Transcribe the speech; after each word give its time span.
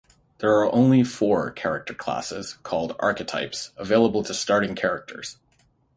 There 0.39 0.53
are 0.57 0.73
only 0.73 1.03
four 1.03 1.51
character 1.51 1.93
classes, 1.93 2.57
called 2.63 2.95
"Archetypes", 2.99 3.69
available 3.77 4.23
to 4.23 4.33
starting 4.33 4.73
characters. 4.73 5.37